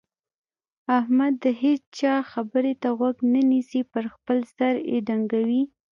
[0.99, 5.63] احمد د هيچا خبرې ته غوږ نه نيسي؛ پر خپل سر يې ډنګوي.